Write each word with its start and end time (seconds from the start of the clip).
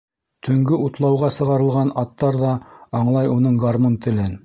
Төнгө 0.45 0.79
утлауға 0.85 1.29
сығарылған 1.37 1.93
аттар 2.05 2.41
ҙа 2.43 2.57
аңлай 3.03 3.35
уның 3.39 3.65
гармун 3.69 4.05
телен. 4.09 4.39